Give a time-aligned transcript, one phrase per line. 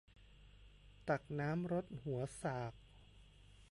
[1.07, 2.73] ตักน้ำรดหัวสาก